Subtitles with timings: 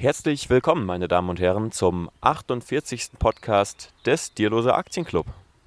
[0.00, 3.10] Herzlich willkommen, meine Damen und Herren, zum 48.
[3.18, 5.26] Podcast des Dierloser Aktienclub.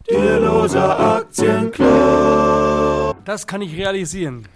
[0.09, 3.15] Dierloser Aktienclub.
[3.25, 4.47] Das kann ich realisieren.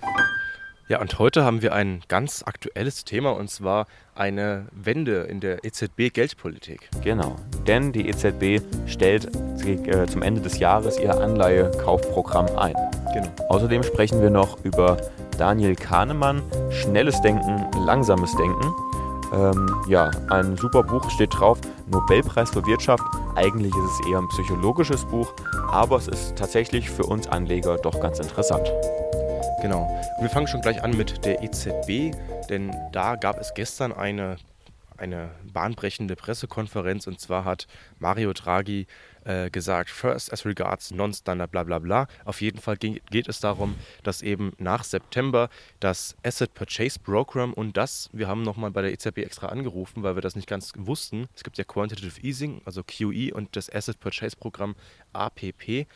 [0.87, 3.85] Ja, und heute haben wir ein ganz aktuelles Thema und zwar
[4.15, 6.89] eine Wende in der EZB-Geldpolitik.
[7.03, 7.35] Genau,
[7.67, 9.29] denn die EZB stellt
[9.63, 12.73] äh, zum Ende des Jahres ihr Anleihekaufprogramm ein.
[13.13, 13.29] Genau.
[13.49, 14.97] Außerdem sprechen wir noch über
[15.37, 16.41] Daniel Kahnemann,
[16.71, 18.73] schnelles Denken, langsames Denken.
[19.33, 23.03] Ähm, ja, ein super Buch steht drauf, Nobelpreis für Wirtschaft.
[23.35, 25.33] Eigentlich ist es eher ein psychologisches Buch,
[25.69, 28.71] aber es ist tatsächlich für uns Anleger doch ganz interessant.
[29.61, 29.89] Genau.
[30.19, 32.15] Wir fangen schon gleich an mit der EZB,
[32.49, 34.37] denn da gab es gestern eine,
[34.97, 37.67] eine bahnbrechende Pressekonferenz und zwar hat
[37.99, 38.87] Mario Draghi
[39.27, 42.07] äh, gesagt, first as regards non-standard, bla bla bla.
[42.23, 45.49] Auf jeden Fall geht es darum, dass eben nach September
[45.81, 50.15] das Asset Purchase Program und das, wir haben nochmal bei der EZB extra angerufen, weil
[50.15, 51.27] wir das nicht ganz wussten.
[51.35, 54.75] Es gibt ja Quantitative Easing, also QE und das Asset Purchase Program
[55.11, 55.87] APP.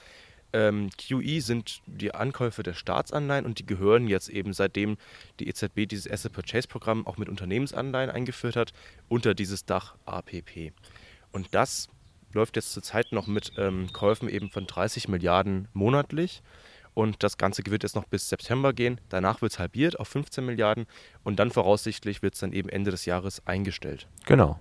[0.53, 4.98] Ähm, QE sind die Ankäufe der Staatsanleihen und die gehören jetzt eben, seitdem
[5.39, 8.73] die EZB dieses Asset Purchase Programm auch mit Unternehmensanleihen eingeführt hat,
[9.08, 10.73] unter dieses Dach APP.
[11.31, 11.88] Und das
[12.33, 16.41] läuft jetzt zurzeit noch mit ähm, Käufen eben von 30 Milliarden monatlich.
[16.93, 18.99] Und das Ganze wird jetzt noch bis September gehen.
[19.09, 20.87] Danach wird es halbiert auf 15 Milliarden
[21.23, 24.07] und dann voraussichtlich wird es dann eben Ende des Jahres eingestellt.
[24.25, 24.59] Genau.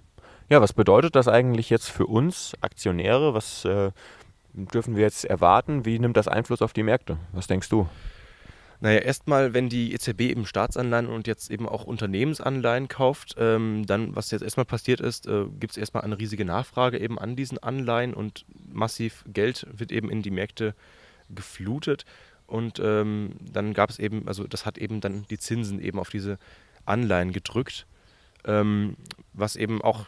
[0.49, 3.35] Ja, was bedeutet das eigentlich jetzt für uns Aktionäre?
[3.35, 3.91] Was äh,
[4.53, 5.85] dürfen wir jetzt erwarten?
[5.85, 7.19] Wie nimmt das Einfluss auf die Märkte?
[7.33, 7.89] Was denkst du?
[8.83, 14.17] Naja, erstmal, wenn die EZB eben Staatsanleihen und jetzt eben auch Unternehmensanleihen kauft, ähm, dann,
[14.17, 17.59] was jetzt erstmal passiert ist, äh, gibt es erstmal eine riesige Nachfrage eben an diesen
[17.59, 20.75] Anleihen und massiv Geld wird eben in die Märkte
[21.29, 22.07] geflutet.
[22.47, 26.09] Und ähm, dann gab es eben, also das hat eben dann die Zinsen eben auf
[26.09, 26.39] diese
[26.87, 27.87] Anleihen gedrückt,
[28.45, 28.97] ähm,
[29.35, 30.07] was eben auch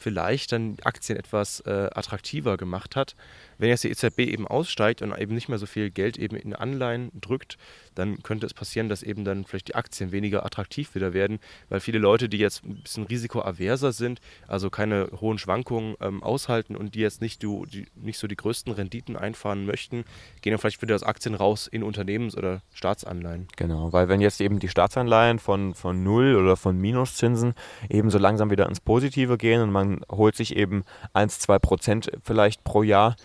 [0.00, 3.14] vielleicht dann Aktien etwas äh, attraktiver gemacht hat.
[3.58, 6.54] Wenn jetzt die EZB eben aussteigt und eben nicht mehr so viel Geld eben in
[6.54, 7.58] Anleihen drückt,
[8.00, 11.38] dann könnte es passieren, dass eben dann vielleicht die Aktien weniger attraktiv wieder werden,
[11.68, 16.76] weil viele Leute, die jetzt ein bisschen risikoaverser sind, also keine hohen Schwankungen ähm, aushalten
[16.76, 20.04] und die jetzt nicht, die, die, nicht so die größten Renditen einfahren möchten,
[20.40, 23.48] gehen dann vielleicht wieder aus Aktien raus in Unternehmens- oder Staatsanleihen.
[23.56, 27.54] Genau, weil wenn jetzt eben die Staatsanleihen von, von Null oder von Minuszinsen
[27.90, 32.10] eben so langsam wieder ins Positive gehen und man holt sich eben 1, 2 Prozent
[32.22, 33.16] vielleicht pro Jahr,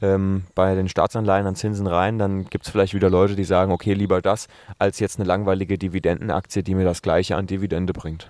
[0.00, 3.72] ähm, bei den Staatsanleihen an Zinsen rein, dann gibt es vielleicht wieder Leute, die sagen,
[3.72, 4.48] okay, lieber das,
[4.78, 8.28] als jetzt eine langweilige Dividendenaktie, die mir das gleiche an Dividende bringt.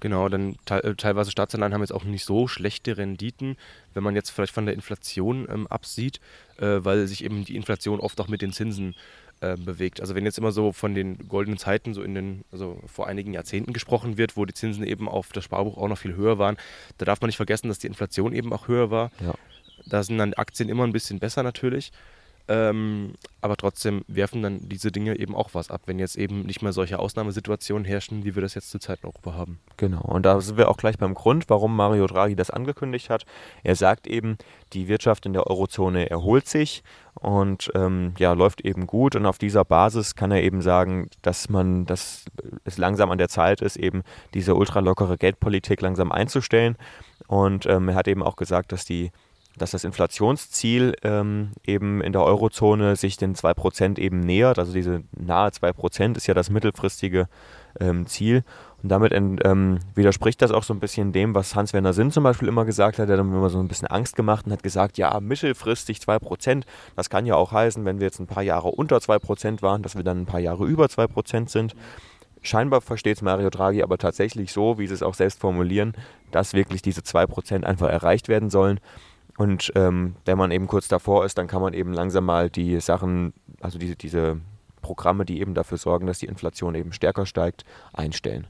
[0.00, 3.56] Genau, dann te äh, teilweise Staatsanleihen haben jetzt auch nicht so schlechte Renditen,
[3.94, 6.20] wenn man jetzt vielleicht von der Inflation ähm, absieht,
[6.58, 8.94] äh, weil sich eben die Inflation oft auch mit den Zinsen
[9.40, 10.00] äh, bewegt.
[10.00, 13.34] Also wenn jetzt immer so von den goldenen Zeiten so in den, also vor einigen
[13.34, 16.56] Jahrzehnten gesprochen wird, wo die Zinsen eben auf das Sparbuch auch noch viel höher waren,
[16.98, 19.10] da darf man nicht vergessen, dass die Inflation eben auch höher war.
[19.20, 19.34] Ja.
[19.88, 21.92] Da sind dann Aktien immer ein bisschen besser natürlich.
[22.50, 23.12] Ähm,
[23.42, 26.72] aber trotzdem werfen dann diese Dinge eben auch was ab, wenn jetzt eben nicht mehr
[26.72, 29.60] solche Ausnahmesituationen herrschen, wie wir das jetzt zurzeit in Europa haben.
[29.76, 33.26] Genau, und da sind wir auch gleich beim Grund, warum Mario Draghi das angekündigt hat.
[33.64, 34.38] Er sagt eben,
[34.72, 36.82] die Wirtschaft in der Eurozone erholt sich
[37.20, 39.14] und ähm, ja, läuft eben gut.
[39.14, 42.24] Und auf dieser Basis kann er eben sagen, dass man, dass
[42.64, 46.76] es langsam an der Zeit ist, eben diese ultralockere Geldpolitik langsam einzustellen.
[47.26, 49.10] Und ähm, er hat eben auch gesagt, dass die
[49.58, 54.58] dass das Inflationsziel ähm, eben in der Eurozone sich den 2% eben nähert.
[54.58, 57.28] Also diese nahe 2% ist ja das mittelfristige
[57.80, 58.44] ähm, Ziel.
[58.82, 62.46] Und damit ähm, widerspricht das auch so ein bisschen dem, was Hans-Werner Sinn zum Beispiel
[62.46, 63.08] immer gesagt hat.
[63.08, 66.62] Der hat immer so ein bisschen Angst gemacht und hat gesagt, ja, mittelfristig 2%.
[66.94, 69.96] Das kann ja auch heißen, wenn wir jetzt ein paar Jahre unter 2% waren, dass
[69.96, 71.74] wir dann ein paar Jahre über 2% sind.
[72.42, 75.94] Scheinbar versteht es Mario Draghi aber tatsächlich so, wie sie es auch selbst formulieren,
[76.30, 78.78] dass wirklich diese 2% einfach erreicht werden sollen.
[79.38, 82.80] Und ähm, wenn man eben kurz davor ist, dann kann man eben langsam mal die
[82.80, 84.40] Sachen, also diese, diese
[84.82, 88.48] Programme, die eben dafür sorgen, dass die Inflation eben stärker steigt, einstellen.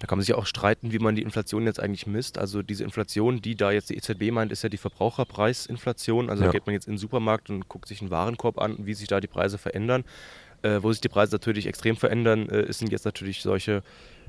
[0.00, 2.36] Da kann man sich auch streiten, wie man die Inflation jetzt eigentlich misst.
[2.36, 6.28] Also diese Inflation, die da jetzt die EZB meint, ist ja die Verbraucherpreisinflation.
[6.28, 6.48] Also ja.
[6.48, 9.06] da geht man jetzt in den Supermarkt und guckt sich einen Warenkorb an, wie sich
[9.06, 10.02] da die Preise verändern.
[10.62, 13.84] Äh, wo sich die Preise natürlich extrem verändern, äh, sind jetzt natürlich solche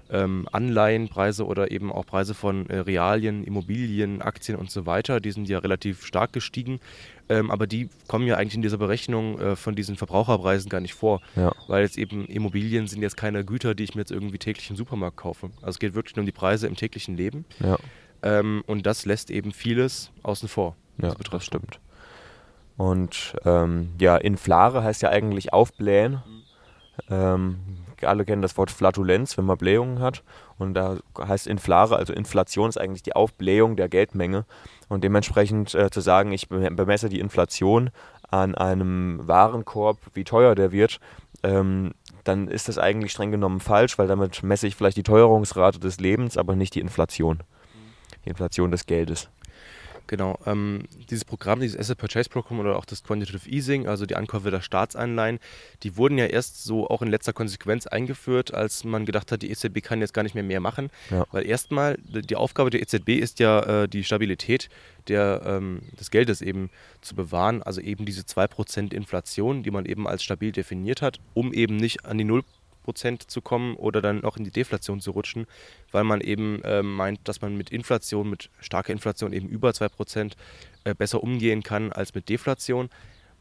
[0.10, 5.20] ähm, Anleihenpreise oder eben auch Preise von äh, Realien, Immobilien, Aktien und so weiter.
[5.20, 6.80] Die sind ja relativ stark gestiegen.
[7.28, 10.94] Ähm, aber die kommen ja eigentlich in dieser Berechnung äh, von diesen Verbraucherpreisen gar nicht
[10.94, 11.22] vor.
[11.36, 11.54] Ja.
[11.68, 14.76] Weil jetzt eben Immobilien sind jetzt keine Güter, die ich mir jetzt irgendwie täglich im
[14.76, 15.50] Supermarkt kaufe.
[15.58, 17.46] Also es geht wirklich nur um die Preise im täglichen Leben.
[17.60, 17.78] Ja.
[18.22, 20.76] Ähm, und das lässt eben vieles außen vor.
[21.02, 21.80] Ja, das stimmt.
[22.78, 26.22] Und ähm, ja, inflare heißt ja eigentlich aufblähen.
[26.26, 26.44] Mhm.
[27.10, 27.58] Ähm,
[28.08, 30.24] alle kennen das Wort Flatulenz, wenn man Blähungen hat.
[30.58, 34.46] Und da heißt Inflare, also Inflation ist eigentlich die Aufblähung der Geldmenge.
[34.88, 37.90] Und dementsprechend äh, zu sagen, ich bemesse die Inflation
[38.30, 41.00] an einem Warenkorb, wie teuer der wird,
[41.44, 41.94] ähm,
[42.24, 46.00] dann ist das eigentlich streng genommen falsch, weil damit messe ich vielleicht die Teuerungsrate des
[46.00, 47.44] Lebens, aber nicht die Inflation.
[48.26, 49.30] Die Inflation des Geldes.
[50.08, 54.16] Genau, ähm, dieses Programm, dieses Asset Purchase Program oder auch das Quantitative Easing, also die
[54.16, 55.40] Ankäufe der Staatsanleihen,
[55.84, 59.50] die wurden ja erst so auch in letzter Konsequenz eingeführt, als man gedacht hat, die
[59.50, 60.92] EZB kann jetzt gar nicht mehr mehr machen.
[61.10, 61.26] Ja.
[61.32, 64.70] Weil erstmal die Aufgabe der EZB ist ja äh, die Stabilität
[65.08, 66.70] der, ähm, des Geldes eben
[67.02, 71.54] zu bewahren, also eben diese 2% Inflation, die man eben als stabil definiert hat, um
[71.54, 72.44] eben nicht an die 0
[72.86, 75.48] Prozent zu kommen oder dann auch in die Deflation zu rutschen,
[75.92, 79.90] weil man eben äh, meint, dass man mit Inflation, mit starker Inflation eben über 2
[79.90, 80.38] Prozent
[80.84, 82.90] äh, besser umgehen kann als mit Deflation,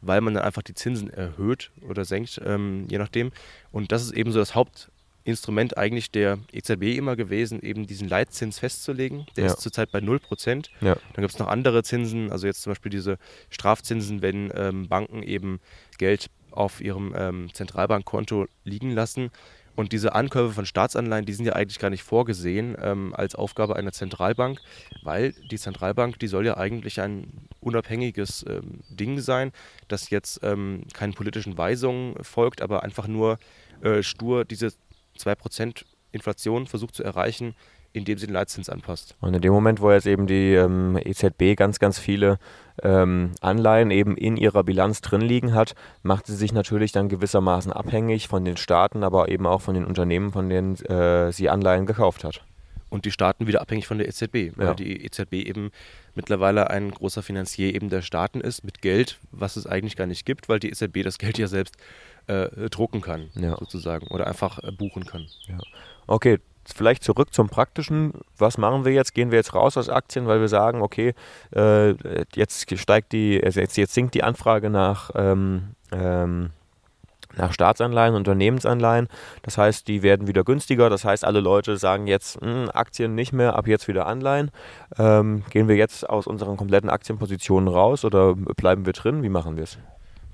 [0.01, 3.31] weil man dann einfach die Zinsen erhöht oder senkt, ähm, je nachdem.
[3.71, 8.57] Und das ist eben so das Hauptinstrument eigentlich der EZB immer gewesen, eben diesen Leitzins
[8.59, 9.27] festzulegen.
[9.35, 9.51] Der ja.
[9.51, 10.69] ist zurzeit bei 0%.
[10.81, 10.95] Ja.
[11.13, 13.17] Dann gibt es noch andere Zinsen, also jetzt zum Beispiel diese
[13.51, 15.59] Strafzinsen, wenn ähm, Banken eben
[15.97, 19.31] Geld auf ihrem ähm, Zentralbankkonto liegen lassen.
[19.75, 23.75] Und diese Ankäufe von Staatsanleihen, die sind ja eigentlich gar nicht vorgesehen ähm, als Aufgabe
[23.75, 24.59] einer Zentralbank,
[25.03, 27.27] weil die Zentralbank, die soll ja eigentlich ein
[27.59, 29.51] unabhängiges ähm, Ding sein,
[29.89, 33.37] das jetzt ähm, keinen politischen Weisungen folgt, aber einfach nur
[33.81, 34.71] äh, stur diese
[35.19, 37.53] 2% Inflation versucht zu erreichen,
[37.95, 39.15] indem sie den Leitzins anpasst.
[39.21, 42.37] Und in dem Moment, wo jetzt eben die ähm, EZB ganz, ganz viele
[42.83, 47.71] ähm, Anleihen eben in ihrer Bilanz drin liegen hat, macht sie sich natürlich dann gewissermaßen
[47.71, 51.85] abhängig von den Staaten, aber eben auch von den Unternehmen, von denen äh, sie Anleihen
[51.85, 52.43] gekauft hat.
[52.89, 54.73] Und die Staaten wieder abhängig von der EZB, weil ja.
[54.73, 55.71] die EZB eben
[56.13, 60.25] mittlerweile ein großer Finanzier eben der Staaten ist mit Geld, was es eigentlich gar nicht
[60.25, 61.77] gibt, weil die EZB das Geld ja selbst
[62.27, 63.57] äh, drucken kann, ja.
[63.57, 65.27] sozusagen, oder einfach äh, buchen kann.
[65.47, 65.57] Ja.
[66.07, 66.39] Okay,
[66.73, 68.13] vielleicht zurück zum Praktischen.
[68.37, 69.13] Was machen wir jetzt?
[69.13, 71.13] Gehen wir jetzt raus aus Aktien, weil wir sagen, okay,
[71.55, 71.95] äh,
[72.33, 76.51] jetzt steigt die, also jetzt, jetzt sinkt die Anfrage nach, ähm, ähm,
[77.37, 79.07] nach Staatsanleihen, Unternehmensanleihen.
[79.43, 80.89] Das heißt, die werden wieder günstiger.
[80.89, 84.51] Das heißt, alle Leute sagen jetzt mh, hm, Aktien nicht mehr, ab jetzt wieder Anleihen.
[84.97, 89.23] Ähm, gehen wir jetzt aus unseren kompletten Aktienpositionen raus oder bleiben wir drin?
[89.23, 89.77] Wie machen wir es?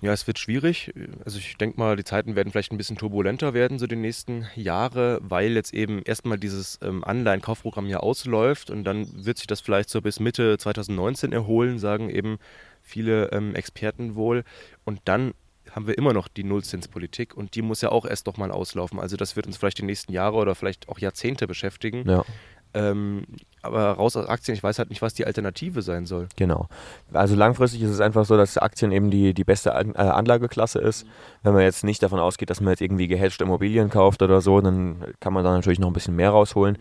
[0.01, 0.91] Ja, es wird schwierig.
[1.23, 4.47] Also ich denke mal, die Zeiten werden vielleicht ein bisschen turbulenter werden, so die nächsten
[4.55, 9.61] Jahre, weil jetzt eben erstmal dieses ähm, Anleihen-Kaufprogramm ja ausläuft und dann wird sich das
[9.61, 12.39] vielleicht so bis Mitte 2019 erholen, sagen eben
[12.81, 14.43] viele ähm, Experten wohl.
[14.85, 15.33] Und dann
[15.69, 18.99] haben wir immer noch die Nullzinspolitik und die muss ja auch erst doch mal auslaufen.
[18.99, 22.09] Also das wird uns vielleicht die nächsten Jahre oder vielleicht auch Jahrzehnte beschäftigen.
[22.09, 22.25] Ja.
[22.73, 23.25] Ähm,
[23.63, 26.27] aber raus aus Aktien, ich weiß halt nicht, was die Alternative sein soll.
[26.35, 26.67] Genau.
[27.13, 31.05] Also langfristig ist es einfach so, dass Aktien eben die, die beste äh, Anlageklasse ist.
[31.43, 34.61] Wenn man jetzt nicht davon ausgeht, dass man jetzt irgendwie gehatcht Immobilien kauft oder so,
[34.61, 36.77] dann kann man da natürlich noch ein bisschen mehr rausholen.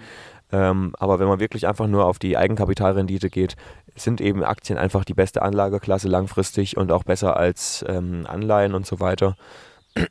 [0.52, 3.56] Ähm, aber wenn man wirklich einfach nur auf die Eigenkapitalrendite geht,
[3.94, 8.86] sind eben Aktien einfach die beste Anlageklasse langfristig und auch besser als ähm, Anleihen und
[8.86, 9.36] so weiter.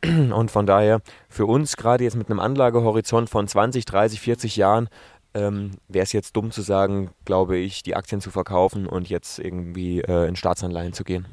[0.03, 4.89] Und von daher für uns gerade jetzt mit einem Anlagehorizont von 20, 30, 40 Jahren
[5.33, 9.39] ähm, wäre es jetzt dumm zu sagen, glaube ich, die Aktien zu verkaufen und jetzt
[9.39, 11.27] irgendwie äh, in Staatsanleihen zu gehen.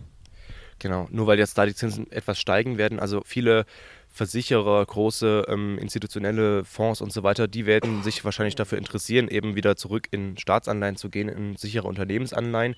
[0.78, 3.00] Genau, nur weil jetzt da die Zinsen etwas steigen werden.
[3.00, 3.64] Also viele
[4.10, 9.56] Versicherer, große ähm, institutionelle Fonds und so weiter, die werden sich wahrscheinlich dafür interessieren, eben
[9.56, 12.76] wieder zurück in Staatsanleihen zu gehen, in sichere Unternehmensanleihen,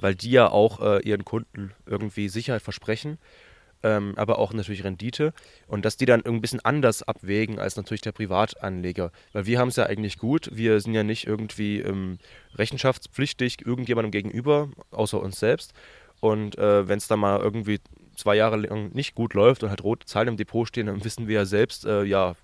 [0.00, 3.18] weil die ja auch äh, ihren Kunden irgendwie Sicherheit versprechen
[3.82, 5.32] ähm, aber auch natürlich Rendite
[5.66, 9.10] und dass die dann ein bisschen anders abwägen als natürlich der Privatanleger.
[9.32, 12.18] Weil wir haben es ja eigentlich gut, wir sind ja nicht irgendwie ähm,
[12.54, 15.72] rechenschaftspflichtig irgendjemandem gegenüber, außer uns selbst.
[16.20, 17.80] Und äh, wenn es dann mal irgendwie
[18.14, 21.28] zwei Jahre lang nicht gut läuft und halt rote Zahlen im Depot stehen, dann wissen
[21.28, 22.34] wir ja selbst, äh, ja,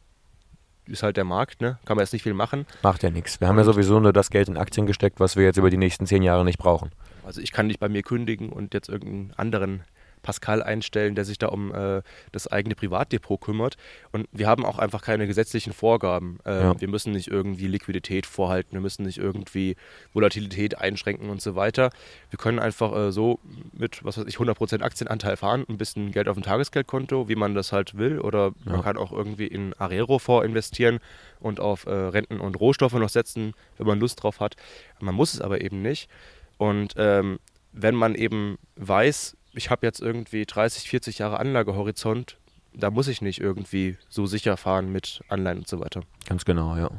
[0.87, 1.79] ist halt der Markt, ne?
[1.85, 2.65] Kann man jetzt nicht viel machen.
[2.83, 3.41] Macht ja nichts.
[3.41, 5.77] Wir haben ja sowieso nur das Geld in Aktien gesteckt, was wir jetzt über die
[5.77, 6.91] nächsten zehn Jahre nicht brauchen.
[7.25, 9.83] Also ich kann nicht bei mir kündigen und jetzt irgendeinen anderen
[10.27, 12.03] Pascal einstellen, der sich da um äh,
[12.33, 13.77] das eigene Privatdepot kümmert.
[14.11, 16.41] Und wir haben auch einfach keine gesetzlichen Vorgaben.
[16.45, 16.81] Äh, ja.
[16.81, 19.77] Wir müssen nicht irgendwie Liquidität vorhalten, wir müssen nicht irgendwie
[20.13, 21.91] Volatilität einschränken und so weiter.
[22.31, 23.39] Wir können einfach äh, so
[23.73, 27.55] mit, was weiß ich, 100% Aktienanteil fahren, ein bisschen Geld auf dem Tagesgeldkonto, wie man
[27.55, 28.19] das halt will.
[28.19, 28.73] Oder ja.
[28.73, 30.99] man kann auch irgendwie in Arero-Fonds investieren
[31.39, 34.57] und auf äh, Renten und Rohstoffe noch setzen, wenn man Lust drauf hat.
[34.99, 36.11] Man muss es aber eben nicht.
[36.59, 37.39] Und ähm,
[37.73, 42.37] wenn man eben weiß, ich habe jetzt irgendwie 30, 40 Jahre Anlagehorizont,
[42.75, 46.03] da muss ich nicht irgendwie so sicher fahren mit Anleihen und so weiter.
[46.29, 46.91] Ganz genau, ja.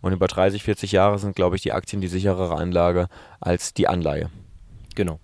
[0.00, 3.08] Und über 30, 40 Jahre sind, glaube ich, die Aktien die sicherere Anlage
[3.40, 4.30] als die Anleihe.
[4.94, 5.20] Genau.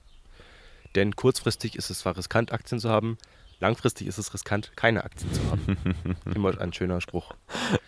[0.95, 3.19] Denn kurzfristig ist es zwar riskant, Aktien zu haben,
[3.65, 5.79] langfristig ist es riskant, keine Aktien zu haben.
[6.35, 7.33] Immer ein schöner Spruch.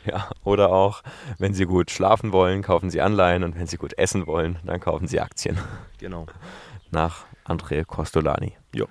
[0.06, 1.02] Ja, oder auch,
[1.36, 4.80] wenn Sie gut schlafen wollen, kaufen Sie Anleihen und wenn Sie gut essen wollen, dann
[4.80, 5.58] kaufen Sie Aktien.
[5.98, 6.26] Genau.
[6.90, 8.54] Nach André Costolani.
[8.74, 8.86] Ja.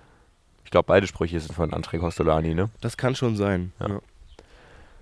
[0.63, 2.69] Ich glaube, beide Sprüche sind von André Costolani, ne?
[2.81, 3.73] Das kann schon sein.
[3.79, 3.87] Ja.
[3.87, 3.99] Ja.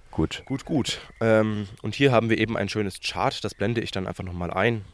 [0.09, 0.43] Gut.
[0.45, 1.01] Gut, gut.
[1.19, 4.51] Ähm, und hier haben wir eben ein schönes Chart, das blende ich dann einfach nochmal
[4.51, 4.85] ein.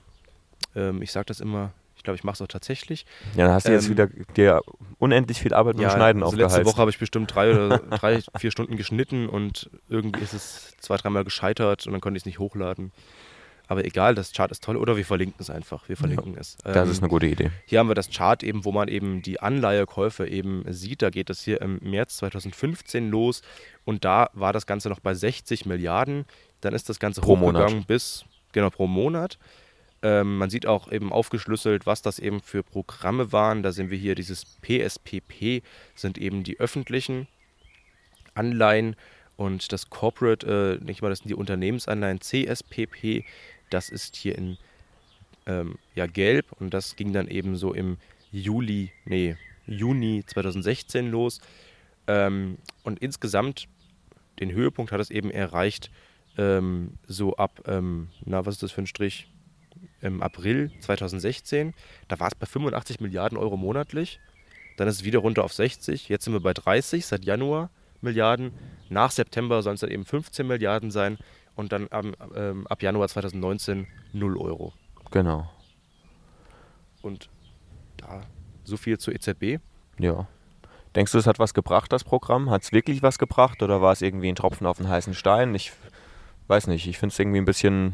[0.75, 3.05] Ähm, ich sage das immer, ich glaube, ich mache es auch tatsächlich.
[3.35, 4.61] Ja, dann hast du jetzt Ähm, wieder dir
[4.97, 6.71] unendlich viel Arbeit mit dem Schneiden also letzte aufgehalten.
[6.71, 10.95] Woche habe ich bestimmt drei oder drei, vier Stunden geschnitten und irgendwie ist es zwei,
[10.97, 12.91] dreimal gescheitert und dann konnte ich es nicht hochladen.
[13.67, 14.77] Aber egal, das Chart ist toll.
[14.77, 15.87] Oder wir verlinken es einfach.
[15.87, 16.57] Wir verlinken es.
[16.63, 17.51] Das Ähm, ist eine gute Idee.
[17.65, 21.03] Hier haben wir das Chart eben, wo man eben die Anleihekäufe eben sieht.
[21.03, 23.43] Da geht es hier im März 2015 los
[23.85, 26.25] und da war das Ganze noch bei 60 Milliarden.
[26.61, 27.87] Dann ist das Ganze Pro hochgegangen Monat.
[27.87, 29.37] bis, genau, pro Monat.
[30.01, 33.63] Ähm, man sieht auch eben aufgeschlüsselt, was das eben für Programme waren.
[33.63, 35.61] Da sehen wir hier dieses PSPP,
[35.95, 37.27] sind eben die öffentlichen
[38.33, 38.95] Anleihen
[39.35, 43.25] und das Corporate, äh, nicht mal, das sind die Unternehmensanleihen CSPP,
[43.69, 44.57] das ist hier in
[45.45, 47.97] ähm, ja, gelb und das ging dann eben so im
[48.31, 51.41] Juli, nee, Juni 2016 los.
[52.07, 53.67] Ähm, und insgesamt,
[54.39, 55.91] den Höhepunkt hat es eben erreicht,
[56.37, 59.27] ähm, so ab, ähm, na, was ist das für ein Strich?
[60.01, 61.73] Im April 2016.
[62.07, 64.19] Da war es bei 85 Milliarden Euro monatlich.
[64.77, 66.07] Dann ist es wieder runter auf 60.
[66.07, 67.69] Jetzt sind wir bei 30 seit Januar
[68.01, 68.53] Milliarden.
[68.89, 71.17] Nach September sollen es dann eben 15 Milliarden sein.
[71.55, 74.71] Und dann am, ähm, ab Januar 2019 0 Euro.
[75.11, 75.49] Genau.
[77.01, 77.29] Und
[77.97, 78.21] da
[78.63, 79.59] so viel zur EZB.
[79.97, 80.27] Ja.
[80.95, 82.49] Denkst du, es hat was gebracht, das Programm?
[82.49, 85.53] Hat es wirklich was gebracht oder war es irgendwie ein Tropfen auf den heißen Stein?
[85.53, 85.71] Ich
[86.47, 86.87] weiß nicht.
[86.87, 87.93] Ich finde es irgendwie ein bisschen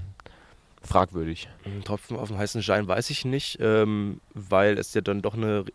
[0.86, 1.50] fragwürdig.
[1.66, 5.34] Ein Tropfen auf dem heißen Stein weiß ich nicht, ähm, weil es ja dann doch
[5.34, 5.66] eine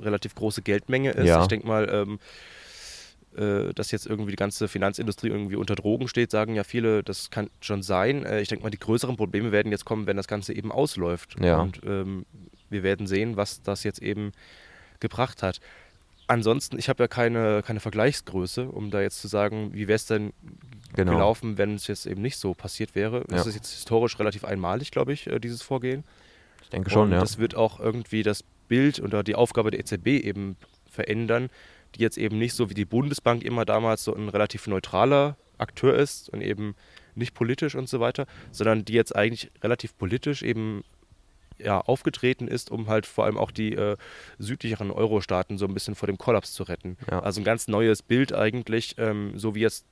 [0.00, 1.26] relativ große Geldmenge ist.
[1.26, 1.42] Ja.
[1.42, 2.18] Ich denke mal, ähm,
[3.36, 7.30] äh, dass jetzt irgendwie die ganze Finanzindustrie irgendwie unter Drogen steht, sagen ja viele, das
[7.30, 8.24] kann schon sein.
[8.24, 11.36] Äh, ich denke mal, die größeren Probleme werden jetzt kommen, wenn das Ganze eben ausläuft.
[11.40, 11.60] Ja.
[11.60, 12.26] Und ähm,
[12.68, 14.32] wir werden sehen, was das jetzt eben
[14.98, 15.60] gebracht hat.
[16.30, 20.06] Ansonsten, ich habe ja keine, keine Vergleichsgröße, um da jetzt zu sagen, wie wäre es
[20.06, 20.32] denn
[20.94, 21.12] Genau.
[21.12, 23.24] gelaufen, wenn es jetzt eben nicht so passiert wäre.
[23.30, 23.36] Ja.
[23.36, 26.04] Es ist jetzt historisch relativ einmalig, glaube ich, äh, dieses Vorgehen.
[26.62, 27.20] Ich denke schon, und ja.
[27.20, 30.56] das wird auch irgendwie das Bild oder die Aufgabe der EZB eben
[30.88, 31.48] verändern,
[31.94, 35.94] die jetzt eben nicht so wie die Bundesbank immer damals so ein relativ neutraler Akteur
[35.94, 36.74] ist und eben
[37.14, 40.82] nicht politisch und so weiter, sondern die jetzt eigentlich relativ politisch eben
[41.62, 43.96] ja, aufgetreten ist, um halt vor allem auch die äh,
[44.38, 46.96] südlicheren Euro-Staaten so ein bisschen vor dem Kollaps zu retten.
[47.10, 47.20] Ja.
[47.20, 49.86] Also ein ganz neues Bild eigentlich, ähm, so wie jetzt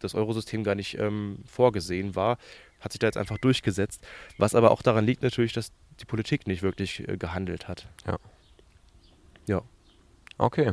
[0.00, 2.38] das Eurosystem gar nicht ähm, vorgesehen war,
[2.80, 4.06] hat sich da jetzt einfach durchgesetzt.
[4.36, 7.88] Was aber auch daran liegt natürlich, dass die Politik nicht wirklich äh, gehandelt hat.
[10.38, 10.72] Okay.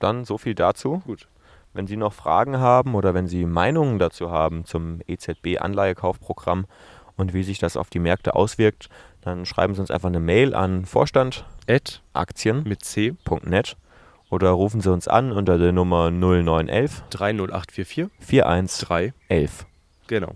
[0.00, 1.02] Dann so viel dazu.
[1.06, 1.28] Gut.
[1.72, 6.66] Wenn Sie noch Fragen haben oder wenn Sie Meinungen dazu haben zum EZB-Anleihekaufprogramm
[7.16, 8.90] und wie sich das auf die Märkte auswirkt,
[9.22, 13.14] dann schreiben Sie uns einfach eine Mail an vorstandaktien.net Mit C
[14.30, 18.86] oder rufen Sie uns an unter der Nummer 0911 30844 4111.
[19.28, 19.66] 3.
[20.08, 20.32] Genau.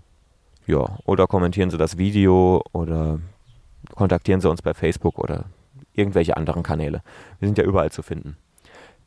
[0.65, 3.19] Ja, oder kommentieren Sie das Video oder
[3.95, 5.45] kontaktieren Sie uns bei Facebook oder
[5.93, 7.01] irgendwelche anderen Kanäle.
[7.39, 8.37] Wir sind ja überall zu finden.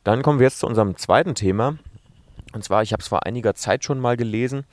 [0.03, 1.77] Dann kommen wir jetzt zu unserem zweiten Thema.
[2.53, 4.65] Und zwar, ich habe es vor einiger Zeit schon mal gelesen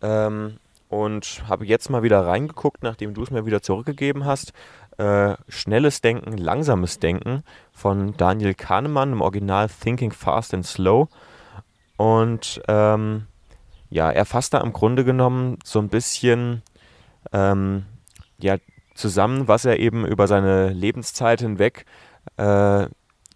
[0.00, 4.52] ähm, und habe jetzt mal wieder reingeguckt, nachdem du es mir wieder zurückgegeben hast.
[4.96, 11.08] Äh, Schnelles Denken, langsames Denken von Daniel Kahnemann im Original Thinking Fast and Slow.
[11.96, 13.26] Und ähm,
[13.90, 16.62] ja, er fasst da im Grunde genommen so ein bisschen
[17.32, 17.84] ähm,
[18.38, 18.56] ja,
[18.94, 21.84] zusammen, was er eben über seine Lebenszeit hinweg
[22.36, 22.86] äh,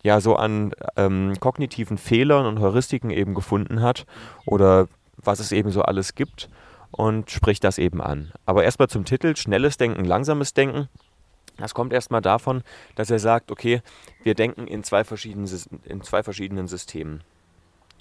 [0.02, 4.06] ja so an ähm, kognitiven Fehlern und Heuristiken eben gefunden hat
[4.46, 6.48] oder was es eben so alles gibt
[6.92, 8.32] und spricht das eben an.
[8.46, 10.88] Aber erstmal zum Titel, schnelles Denken, langsames Denken.
[11.58, 12.62] Das kommt erstmal davon,
[12.94, 13.82] dass er sagt, okay,
[14.22, 15.50] wir denken in zwei verschiedenen,
[15.84, 17.22] in zwei verschiedenen Systemen.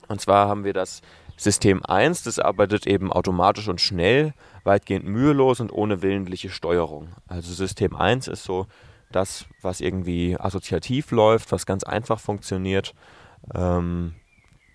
[0.08, 1.02] Und zwar haben wir das
[1.38, 4.34] System 1, das arbeitet eben automatisch und schnell,
[4.64, 7.10] weitgehend mühelos und ohne willentliche Steuerung.
[7.28, 8.68] Also System 1 ist so
[9.12, 12.94] das, was irgendwie assoziativ läuft, was ganz einfach funktioniert.
[13.56, 14.14] Ähm,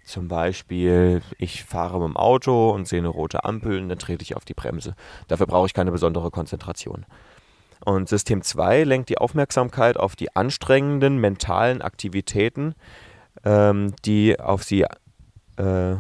[0.06, 4.22] zum Beispiel, ich fahre mit dem Auto und sehe eine rote Ampel und dann trete
[4.22, 4.94] ich auf die Bremse.
[5.26, 7.04] Dafür brauche ich keine besondere Konzentration.
[7.84, 12.75] Und System 2 lenkt die Aufmerksamkeit auf die anstrengenden mentalen Aktivitäten,
[13.44, 14.82] ähm, die, auf sie,
[15.56, 15.96] äh,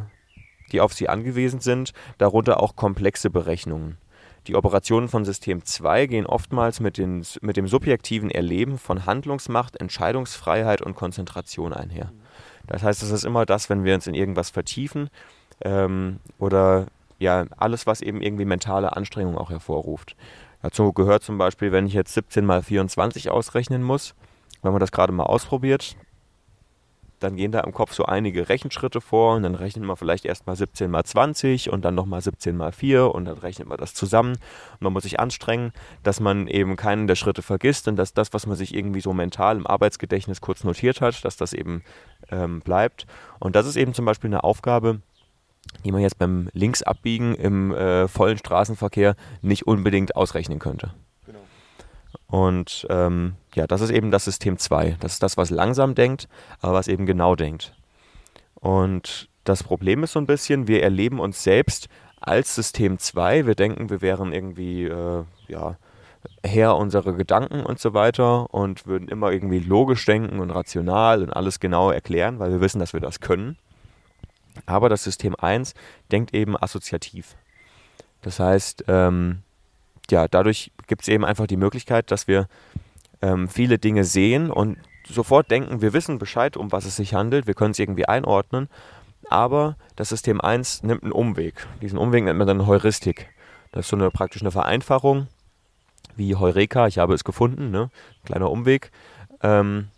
[0.70, 3.98] die auf sie angewiesen sind, darunter auch komplexe Berechnungen.
[4.46, 9.80] Die Operationen von System 2 gehen oftmals mit, den, mit dem subjektiven Erleben von Handlungsmacht,
[9.80, 12.12] Entscheidungsfreiheit und Konzentration einher.
[12.66, 15.10] Das heißt, es ist immer das, wenn wir uns in irgendwas vertiefen
[15.62, 16.86] ähm, oder
[17.18, 20.16] ja, alles, was eben irgendwie mentale Anstrengung auch hervorruft.
[20.62, 24.14] Dazu gehört zum Beispiel, wenn ich jetzt 17 mal 24 ausrechnen muss,
[24.62, 25.96] wenn man das gerade mal ausprobiert,
[27.18, 30.46] dann gehen da im Kopf so einige Rechenschritte vor und dann rechnet man vielleicht erst
[30.46, 33.94] mal 17 mal 20 und dann nochmal 17 mal 4 und dann rechnet man das
[33.94, 34.32] zusammen.
[34.32, 38.34] Und man muss sich anstrengen, dass man eben keinen der Schritte vergisst und dass das,
[38.34, 41.82] was man sich irgendwie so mental im Arbeitsgedächtnis kurz notiert hat, dass das eben
[42.30, 43.06] ähm, bleibt.
[43.38, 45.00] Und das ist eben zum Beispiel eine Aufgabe,
[45.84, 50.92] die man jetzt beim Linksabbiegen im äh, vollen Straßenverkehr nicht unbedingt ausrechnen könnte.
[52.28, 54.98] Und ähm, ja, das ist eben das System 2.
[55.00, 56.28] Das ist das, was langsam denkt,
[56.60, 57.74] aber was eben genau denkt.
[58.54, 61.88] Und das Problem ist so ein bisschen, wir erleben uns selbst
[62.20, 63.46] als System 2.
[63.46, 65.76] Wir denken, wir wären irgendwie, äh, ja,
[66.44, 71.30] Herr unserer Gedanken und so weiter und würden immer irgendwie logisch denken und rational und
[71.30, 73.56] alles genau erklären, weil wir wissen, dass wir das können.
[74.66, 75.72] Aber das System 1
[76.12, 77.36] denkt eben assoziativ.
[78.20, 79.42] Das heißt, ähm,
[80.10, 82.48] ja, dadurch gibt es eben einfach die Möglichkeit, dass wir
[83.22, 87.46] ähm, viele Dinge sehen und sofort denken, wir wissen Bescheid, um was es sich handelt,
[87.46, 88.68] wir können es irgendwie einordnen,
[89.28, 91.66] aber das System 1 nimmt einen Umweg.
[91.80, 93.28] Diesen Umweg nennt man dann Heuristik.
[93.72, 95.28] Das ist so eine praktisch eine Vereinfachung,
[96.16, 97.90] wie Heureka, ich habe es gefunden, ne?
[98.24, 98.90] kleiner Umweg.
[99.42, 99.88] Ähm,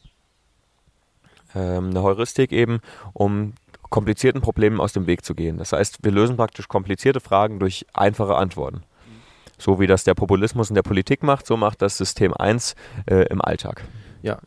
[1.54, 2.80] ähm, eine Heuristik eben,
[3.12, 3.54] um
[3.90, 5.58] komplizierten Problemen aus dem Weg zu gehen.
[5.58, 8.82] Das heißt, wir lösen praktisch komplizierte Fragen durch einfache Antworten.
[9.58, 13.26] So wie das der Populismus in der Politik macht, so macht das System 1 äh,
[13.28, 13.82] im Alltag.
[14.22, 14.38] Ja,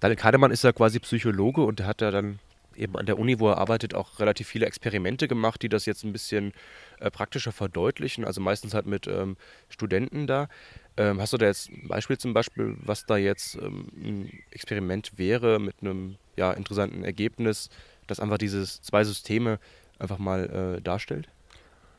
[0.00, 2.38] Daniel Kahnemann ist ja quasi Psychologe und hat ja dann
[2.76, 6.04] eben an der Uni, wo er arbeitet, auch relativ viele Experimente gemacht, die das jetzt
[6.04, 6.52] ein bisschen
[7.00, 8.24] äh, praktischer verdeutlichen.
[8.24, 9.36] Also meistens halt mit ähm,
[9.68, 10.48] Studenten da.
[10.96, 15.12] Ähm, hast du da jetzt ein Beispiel zum Beispiel, was da jetzt ähm, ein Experiment
[15.16, 17.70] wäre mit einem ja, interessanten Ergebnis,
[18.06, 19.58] das einfach dieses zwei Systeme
[19.98, 21.28] einfach mal äh, darstellt?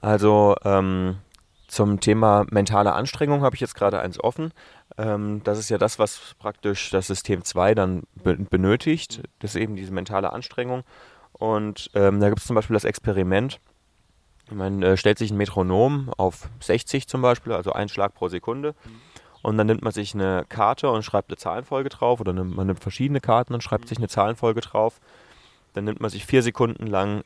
[0.02, 1.18] Also ähm,
[1.68, 4.54] zum Thema mentale Anstrengung habe ich jetzt gerade eins offen.
[4.98, 9.22] Ähm, das ist ja das, was praktisch das System 2 dann be benötigt.
[9.40, 10.84] Das ist eben diese mentale Anstrengung.
[11.34, 13.60] Und ähm, da gibt es zum Beispiel das Experiment.
[14.50, 18.74] Man äh, stellt sich ein Metronom auf 60 zum Beispiel, also ein Schlag pro Sekunde.
[19.44, 22.22] Und dann nimmt man sich eine Karte und schreibt eine Zahlenfolge drauf.
[22.22, 25.00] Oder man nimmt verschiedene Karten und schreibt sich eine Zahlenfolge drauf.
[25.74, 27.24] Dann nimmt man sich vier Sekunden lang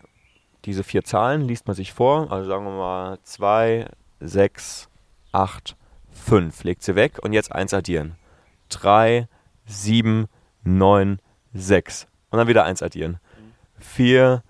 [0.65, 2.31] diese vier Zahlen, liest man sich vor.
[2.31, 3.87] Also sagen wir mal 2,
[4.21, 4.89] 6,
[5.31, 5.75] 8,
[6.11, 6.63] 5.
[6.63, 8.15] Legt sie weg und jetzt 1 addieren.
[8.69, 9.27] 3,
[9.65, 10.27] 7,
[10.63, 11.19] 9,
[11.53, 12.07] 6.
[12.29, 13.19] Und dann wieder 1 addieren.
[13.79, 14.43] 4,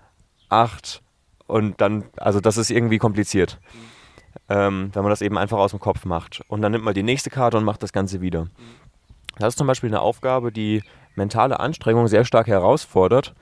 [0.48, 1.02] 8
[1.46, 3.60] und dann, also das ist irgendwie kompliziert.
[4.48, 6.42] Ähm, wenn man das eben einfach aus dem Kopf macht.
[6.48, 8.48] Und dann nimmt man die nächste Karte und macht das Ganze wieder.
[9.38, 10.82] Das ist zum Beispiel eine Aufgabe, die
[11.14, 13.34] mentale Anstrengung sehr stark herausfordert.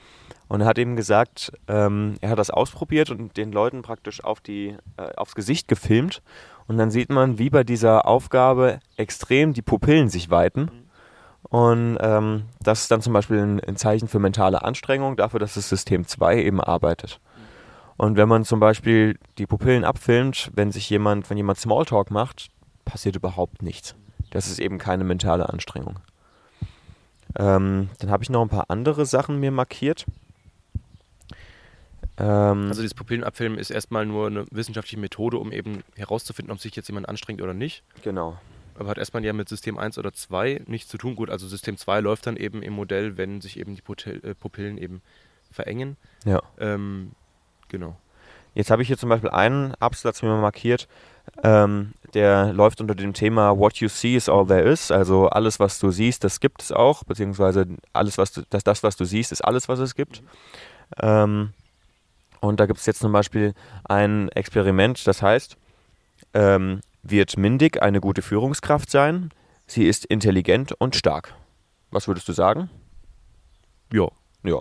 [0.51, 4.41] Und er hat eben gesagt, ähm, er hat das ausprobiert und den Leuten praktisch auf
[4.41, 6.23] die, äh, aufs Gesicht gefilmt.
[6.67, 10.69] Und dann sieht man, wie bei dieser Aufgabe extrem die Pupillen sich weiten.
[11.45, 15.55] Und ähm, das ist dann zum Beispiel ein, ein, Zeichen für mentale Anstrengung, dafür, dass
[15.55, 17.21] das System 2 eben arbeitet.
[17.97, 22.49] Und wenn man zum Beispiel die Pupillen abfilmt, wenn sich jemand, wenn jemand Smalltalk macht,
[22.85, 23.95] passiert überhaupt nichts.
[24.31, 26.01] Das ist eben keine mentale Anstrengung.
[27.39, 30.07] Ähm, dann habe ich noch ein paar andere Sachen mir markiert.
[32.21, 36.77] Ähm, also dieses Pupillenabfilmen ist erstmal nur eine wissenschaftliche Methode, um eben herauszufinden, ob sich
[36.77, 37.83] jetzt jemand anstrengt oder nicht.
[38.03, 38.39] Genau.
[38.79, 41.17] Aber hat erstmal ja mit System 1 oder 2 nichts zu tun.
[41.17, 44.79] Gut, also System 2 läuft dann eben im Modell, wenn sich eben die äh, Pupillen
[44.79, 45.03] eben
[45.51, 45.97] verengen.
[46.25, 46.41] Ja.
[46.59, 47.13] Ähm,
[47.69, 47.97] genau.
[48.55, 50.89] Jetzt habe ich hier zum Beispiel einen Absatz mir markiert,
[51.45, 54.91] ähm, der läuft unter dem Thema What you see is all there is.
[54.91, 58.83] Also alles, was du siehst, das gibt es auch, beziehungsweise alles, was du, das, das
[58.83, 60.23] was du siehst, ist alles, was es gibt.
[60.23, 60.27] Mhm.
[61.01, 61.51] Ähm,
[62.41, 65.57] und da gibt es jetzt zum Beispiel ein Experiment, das heißt,
[66.35, 69.31] ähm, wird Mindig eine gute Führungskraft sein?
[69.67, 71.35] Sie ist intelligent und stark.
[71.91, 72.71] Was würdest du sagen?
[73.93, 74.09] Ja.
[74.43, 74.61] Ja.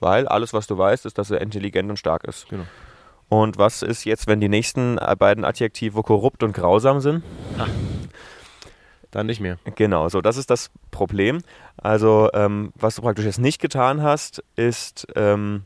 [0.00, 2.48] Weil alles, was du weißt, ist, dass er intelligent und stark ist.
[2.48, 2.64] Genau.
[3.28, 7.22] Und was ist jetzt, wenn die nächsten beiden Adjektive korrupt und grausam sind?
[7.58, 7.68] Ach,
[9.10, 9.58] dann nicht mehr.
[9.74, 11.40] Genau, so das ist das Problem.
[11.76, 15.64] Also, ähm, was du praktisch jetzt nicht getan hast, ist ähm,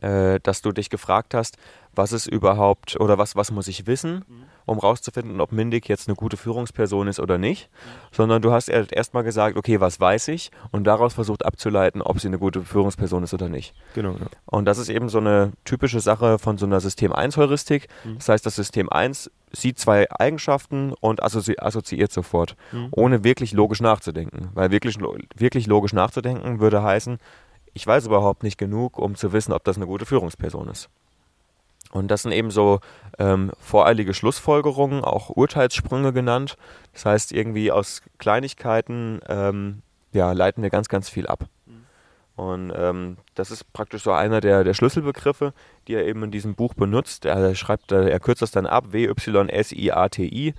[0.00, 1.56] äh, dass du dich gefragt hast,
[1.98, 4.44] was ist überhaupt oder was, was muss ich wissen, mhm.
[4.66, 7.68] um rauszufinden, ob Mindig jetzt eine gute Führungsperson ist oder nicht,
[8.12, 12.28] sondern du hast erstmal gesagt, okay, was weiß ich und daraus versucht abzuleiten, ob sie
[12.28, 13.74] eine gute Führungsperson ist oder nicht.
[13.94, 14.12] Genau.
[14.12, 14.26] Ja.
[14.46, 17.88] Und das ist eben so eine typische Sache von so einer System-1-Heuristik.
[18.04, 18.16] Mhm.
[18.16, 22.88] Das heißt, das System 1 sieht zwei Eigenschaften und assozi assoziiert sofort, mhm.
[22.92, 24.50] ohne wirklich logisch nachzudenken.
[24.54, 24.98] Weil wirklich,
[25.34, 27.18] wirklich logisch nachzudenken würde heißen,
[27.74, 30.88] ich weiß überhaupt nicht genug, um zu wissen, ob das eine gute Führungsperson ist.
[31.90, 32.80] Und das sind eben so
[33.18, 36.56] ähm, voreilige Schlussfolgerungen, auch Urteilssprünge genannt.
[36.92, 41.46] Das heißt, irgendwie aus Kleinigkeiten ähm, ja, leiten wir ganz, ganz viel ab.
[41.66, 41.86] Mhm.
[42.36, 45.54] Und ähm, das ist praktisch so einer der, der Schlüsselbegriffe,
[45.86, 47.24] die er eben in diesem Buch benutzt.
[47.24, 50.54] Er schreibt, er kürzt das dann ab, W-Y-S-I-A-T-I.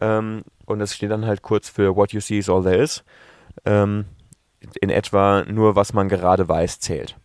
[0.00, 3.04] Ähm, und das steht dann halt kurz für What you see is all there is.
[3.64, 4.06] Ähm,
[4.80, 7.16] in etwa nur, was man gerade weiß, zählt.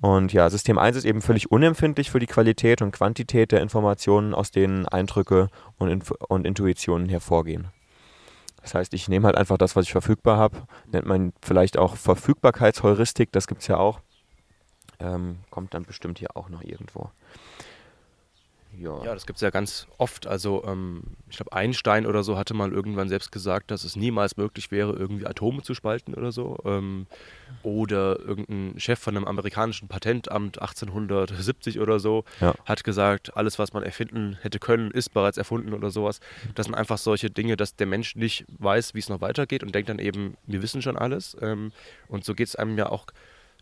[0.00, 4.34] Und ja, System 1 ist eben völlig unempfindlich für die Qualität und Quantität der Informationen,
[4.34, 7.68] aus denen Eindrücke und, Inf und Intuitionen hervorgehen.
[8.60, 10.66] Das heißt, ich nehme halt einfach das, was ich verfügbar habe.
[10.90, 14.00] Nennt man vielleicht auch Verfügbarkeitsheuristik, das gibt es ja auch.
[15.00, 17.10] Ähm, kommt dann bestimmt hier auch noch irgendwo.
[18.78, 19.04] Ja.
[19.04, 20.26] ja, das gibt es ja ganz oft.
[20.26, 24.36] Also ähm, ich glaube, Einstein oder so hatte mal irgendwann selbst gesagt, dass es niemals
[24.36, 26.58] möglich wäre, irgendwie Atome zu spalten oder so.
[26.64, 27.06] Ähm,
[27.62, 32.54] oder irgendein Chef von einem amerikanischen Patentamt 1870 oder so ja.
[32.64, 36.20] hat gesagt, alles, was man erfinden hätte können, ist bereits erfunden oder sowas.
[36.54, 39.74] Das sind einfach solche Dinge, dass der Mensch nicht weiß, wie es noch weitergeht und
[39.74, 41.36] denkt dann eben, wir wissen schon alles.
[41.40, 41.72] Ähm,
[42.08, 43.06] und so geht es einem ja auch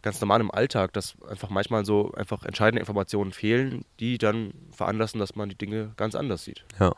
[0.03, 5.21] ganz normal im Alltag, dass einfach manchmal so einfach entscheidende Informationen fehlen, die dann veranlassen,
[5.21, 6.65] dass man die Dinge ganz anders sieht.
[6.79, 6.93] Ja.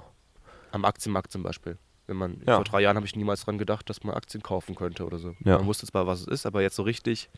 [0.72, 1.78] Am Aktienmarkt zum Beispiel.
[2.06, 2.56] Wenn man, ja.
[2.56, 5.34] vor drei Jahren habe ich niemals daran gedacht, dass man Aktien kaufen könnte oder so.
[5.44, 5.58] Ja.
[5.58, 7.30] Man wusste zwar, was es ist, aber jetzt so richtig,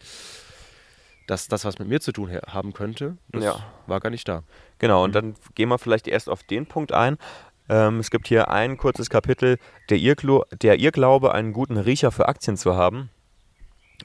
[1.26, 3.57] dass das was mit mir zu tun haben könnte, das ja.
[3.87, 4.42] war gar nicht da.
[4.79, 5.14] Genau, und mhm.
[5.14, 7.18] dann gehen wir vielleicht erst auf den Punkt ein.
[7.68, 9.59] Ähm, es gibt hier ein kurzes Kapitel,
[9.90, 13.11] der, Irrglo der Irrglaube, einen guten Riecher für Aktien zu haben.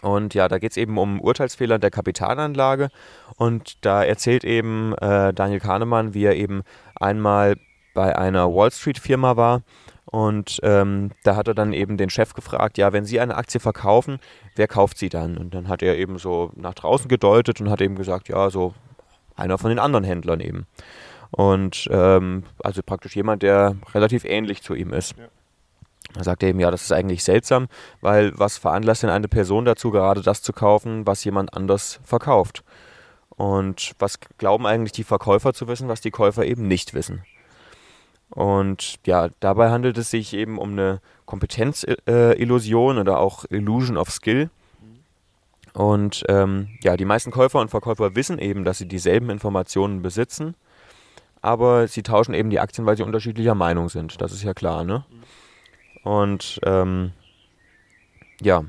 [0.02, 2.90] Und ja, da geht es eben um Urteilsfehler der Kapitalanlage.
[3.38, 6.64] Und da erzählt eben äh, Daniel Kahnemann, wie er eben
[6.96, 7.56] einmal
[7.94, 9.62] bei einer Wall Street-Firma war.
[10.06, 13.60] Und ähm, da hat er dann eben den Chef gefragt, ja, wenn Sie eine Aktie
[13.60, 14.20] verkaufen,
[14.56, 15.38] wer kauft sie dann?
[15.38, 18.74] Und dann hat er eben so nach draußen gedeutet und hat eben gesagt, ja, so
[19.36, 20.68] einer von den anderen Händlern eben.
[21.32, 25.18] Und ähm, also praktisch jemand, der relativ ähnlich zu ihm ist.
[25.18, 25.26] Ja.
[26.14, 27.68] Da sagt er eben, ja, das ist eigentlich seltsam,
[28.02, 32.64] weil was veranlasst denn eine Person dazu, gerade das zu kaufen, was jemand anders verkauft?
[33.30, 37.24] Und was glauben eigentlich die Verkäufer zu wissen, was die Käufer eben nicht wissen?
[38.30, 44.50] Und ja, dabei handelt es sich eben um eine Kompetenzillusion oder auch Illusion of Skill.
[45.74, 50.56] Und ähm, ja, die meisten Käufer und Verkäufer wissen eben, dass sie dieselben Informationen besitzen,
[51.42, 54.22] aber sie tauschen eben die Aktien, weil sie unterschiedlicher Meinung sind.
[54.22, 55.06] Das ist ja klar, ne?
[56.04, 57.12] Und ähm,
[58.42, 58.64] ja,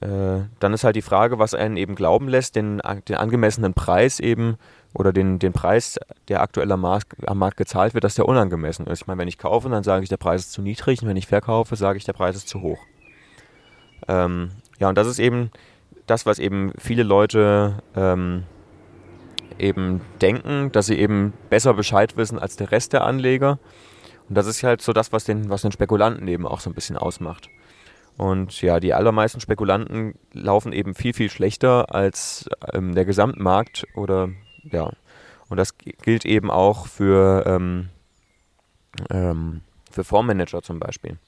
[0.00, 4.18] äh, dann ist halt die Frage, was einen eben glauben lässt, den, den angemessenen Preis
[4.20, 4.56] eben
[4.94, 8.86] oder den, den Preis, der aktuell am Markt, am Markt gezahlt wird, dass der unangemessen
[8.88, 9.02] ist.
[9.02, 11.16] Ich meine, wenn ich kaufe, dann sage ich, der Preis ist zu niedrig und wenn
[11.16, 12.80] ich verkaufe, sage ich, der Preis ist zu hoch.
[14.08, 15.50] Ähm, ja, und das ist eben
[16.06, 18.42] das, was eben viele Leute ähm,
[19.58, 23.58] eben denken, dass sie eben besser Bescheid wissen als der Rest der Anleger.
[24.32, 26.74] Und das ist halt so das, was den, was den Spekulanten eben auch so ein
[26.74, 27.50] bisschen ausmacht.
[28.16, 34.30] Und ja, die allermeisten Spekulanten laufen eben viel, viel schlechter als ähm, der Gesamtmarkt oder
[34.62, 34.90] ja.
[35.50, 37.90] Und das gilt eben auch für, ähm,
[39.10, 41.18] ähm, für Fondsmanager zum Beispiel.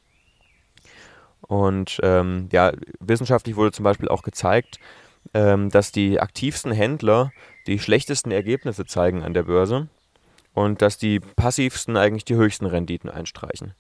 [1.43, 4.81] Und ähm, ja, wissenschaftlich wurde zum Beispiel auch gezeigt,
[5.35, 7.33] ähm, dass die aktivsten Händler
[7.67, 9.91] die schlechtesten Ergebnisse zeigen an der Börse
[10.55, 13.75] und dass die passivsten eigentlich die höchsten Renditen einstreichen.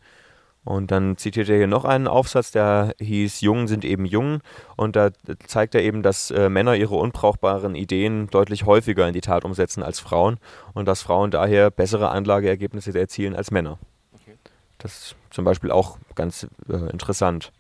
[0.64, 4.40] Und dann zitiert er hier noch einen Aufsatz, der hieß Jungen sind eben jung.
[4.76, 5.10] Und da
[5.46, 9.82] zeigt er eben, dass äh, Männer ihre unbrauchbaren Ideen deutlich häufiger in die Tat umsetzen
[9.82, 10.38] als Frauen
[10.72, 13.78] und dass Frauen daher bessere Anlageergebnisse erzielen als Männer.
[14.14, 14.36] Okay.
[14.78, 17.52] Das ist zum Beispiel auch ganz äh, interessant.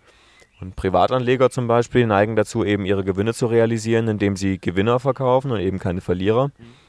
[0.62, 5.50] Und Privatanleger zum Beispiel neigen dazu, eben ihre Gewinne zu realisieren, indem sie Gewinner verkaufen
[5.50, 6.48] und eben keine Verlierer.
[6.48, 6.84] Mhm.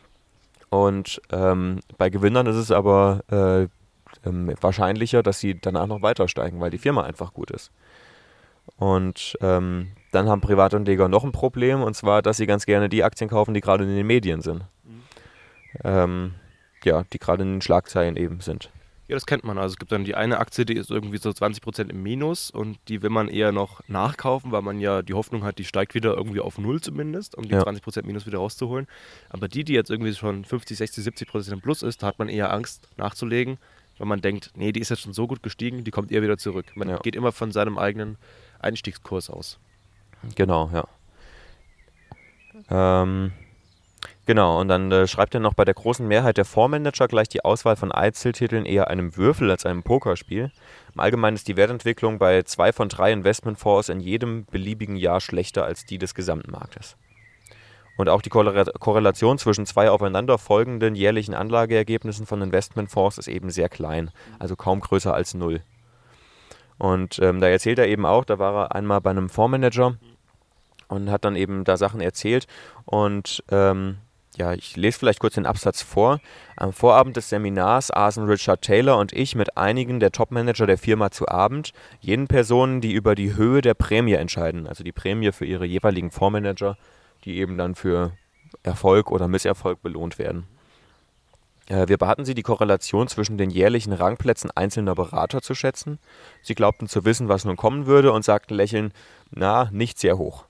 [0.75, 6.27] Und ähm, bei Gewinnern ist es aber äh, ähm, wahrscheinlicher, dass sie danach noch weiter
[6.27, 7.71] steigen, weil die Firma einfach gut ist.
[8.75, 13.05] Und ähm, dann haben Privatanleger noch ein Problem, und zwar, dass sie ganz gerne die
[13.05, 14.65] Aktien kaufen, die gerade in den Medien sind.
[14.83, 15.03] Mhm.
[15.85, 16.33] Ähm,
[16.83, 18.69] ja, die gerade in den Schlagzeilen eben sind.
[19.08, 19.58] Ja, das kennt man.
[19.60, 22.80] Also es gibt dann die eine Aktie, die ist irgendwie so 20% im Minus und
[22.88, 26.15] die will man eher noch nachkaufen, weil man ja die Hoffnung hat, die steigt wieder
[26.15, 27.62] irgendwie auf Null zumindest, um die ja.
[27.62, 28.88] 20% Minus wieder rauszuholen.
[29.30, 32.30] Aber die, die jetzt irgendwie schon 50, 60, 70% im Plus ist, da hat man
[32.30, 33.60] eher Angst nachzulegen,
[34.00, 36.39] weil man denkt, nee, die ist jetzt schon so gut gestiegen, die kommt eher wieder
[36.39, 36.65] zurück.
[36.76, 36.98] Man ja.
[36.98, 38.18] geht immer von seinem eigenen
[38.60, 39.60] Einstiegskurs aus.
[40.34, 40.88] Genau, ja.
[42.70, 43.34] Ähm,
[44.25, 47.45] Genau, und dann äh, schreibt er noch, bei der großen Mehrheit der Fondsmanager gleicht die
[47.45, 50.51] Auswahl von Einzeltiteln eher einem Würfel als einem Pokerspiel.
[50.95, 55.63] Im Allgemeinen ist die Wertentwicklung bei zwei von drei Investmentfonds in jedem beliebigen Jahr schlechter
[55.63, 56.97] als die des Gesamtmarktes.
[57.97, 63.69] Und auch die Korrelation zwischen zwei aufeinander folgenden jährlichen Anlageergebnissen von Investmentfonds ist eben sehr
[63.69, 64.09] klein,
[64.39, 65.61] also kaum größer als null.
[66.77, 69.97] Und ähm, da erzählt er eben auch, da war er einmal bei einem Fondsmanager
[70.88, 72.47] und hat dann eben da Sachen erzählt.
[72.85, 73.99] Und ähm,
[74.36, 76.19] ja, ich lese vielleicht kurz den Absatz vor.
[76.56, 81.12] Am Vorabend des Seminars aßen Richard Taylor und ich mit einigen der Topmanager der Firma
[81.12, 81.71] zu Abend,
[82.02, 86.12] jenen Personen, die über die Höhe der Prämie entscheiden, also die Prämie für ihre jeweiligen
[86.12, 86.78] Fondsmanager
[87.26, 88.12] die eben dann für
[88.63, 90.48] Erfolg oder Misserfolg belohnt werden.
[91.67, 96.00] Äh, wir baten sie, die Korrelation zwischen den jährlichen Rangplätzen einzelner Berater zu schätzen.
[96.41, 98.93] Sie glaubten zu wissen, was nun kommen würde und sagten lächelnd,
[99.32, 100.45] na, nicht sehr hoch.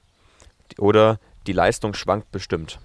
[0.77, 2.79] Oder die Leistung schwankt bestimmt.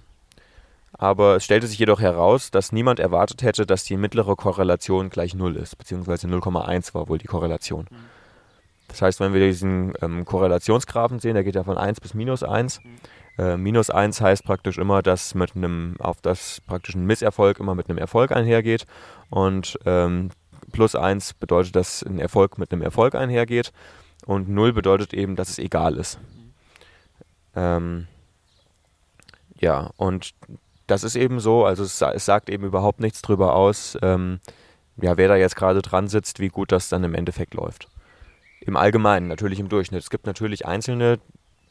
[1.01, 5.33] Aber es stellte sich jedoch heraus, dass niemand erwartet hätte, dass die mittlere Korrelation gleich
[5.33, 7.87] 0 ist, beziehungsweise 0,1 war wohl die Korrelation.
[7.89, 7.95] Mhm.
[8.87, 12.43] Das heißt, wenn wir diesen ähm, Korrelationsgraphen sehen, der geht ja von 1 bis minus
[12.43, 12.89] 1, mhm.
[13.39, 17.73] Äh, minus 1 heißt praktisch immer, dass mit einem, auf das praktisch ein Misserfolg immer
[17.73, 18.85] mit einem Erfolg einhergeht.
[19.31, 20.29] Und ähm,
[20.71, 23.71] plus 1 bedeutet, dass ein Erfolg mit einem Erfolg einhergeht.
[24.25, 26.19] Und 0 bedeutet eben, dass es egal ist.
[27.55, 28.07] Ähm,
[29.57, 30.35] ja, und
[30.91, 34.39] das ist eben so, also es, es, sagt eben überhaupt nichts drüber aus, ähm,
[34.97, 37.87] ja, wer da jetzt gerade dran sitzt, wie gut das dann im Endeffekt läuft.
[38.59, 40.03] Im Allgemeinen, natürlich im Durchschnitt.
[40.03, 41.19] Es gibt natürlich einzelne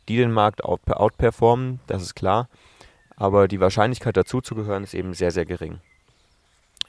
[0.09, 2.48] die den Markt outperformen, das ist klar.
[3.16, 5.78] Aber die Wahrscheinlichkeit dazu zu gehören ist eben sehr, sehr gering.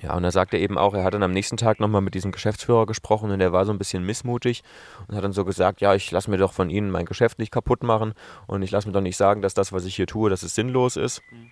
[0.01, 2.15] Ja, und da sagt er eben auch, er hat dann am nächsten Tag nochmal mit
[2.15, 4.63] diesem Geschäftsführer gesprochen und der war so ein bisschen missmutig
[5.07, 7.51] und hat dann so gesagt, ja, ich lasse mir doch von Ihnen mein Geschäft nicht
[7.51, 8.13] kaputt machen
[8.47, 10.55] und ich lasse mir doch nicht sagen, dass das, was ich hier tue, dass es
[10.55, 11.21] sinnlos ist.
[11.31, 11.51] Mhm.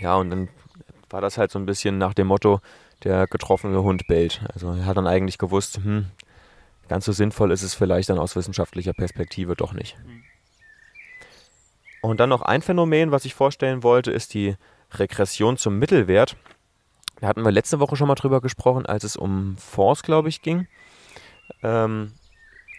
[0.00, 0.48] Ja, und dann
[1.10, 2.60] war das halt so ein bisschen nach dem Motto,
[3.04, 4.42] der getroffene Hund bellt.
[4.52, 6.06] Also er hat dann eigentlich gewusst, hm,
[6.88, 9.96] ganz so sinnvoll ist es vielleicht dann aus wissenschaftlicher Perspektive doch nicht.
[12.02, 14.56] Und dann noch ein Phänomen, was ich vorstellen wollte, ist die
[14.92, 16.36] Regression zum Mittelwert.
[17.20, 20.40] Da hatten wir letzte Woche schon mal drüber gesprochen, als es um Fonds, glaube ich,
[20.40, 20.66] ging.
[21.62, 22.12] Ähm,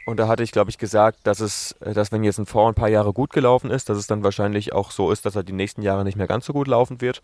[0.05, 2.79] und da hatte ich, glaube ich, gesagt, dass es, dass wenn jetzt ein Fonds ein
[2.79, 5.53] paar Jahre gut gelaufen ist, dass es dann wahrscheinlich auch so ist, dass er die
[5.53, 7.21] nächsten Jahre nicht mehr ganz so gut laufen wird.